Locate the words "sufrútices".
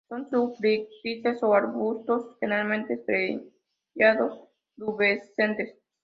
0.31-1.43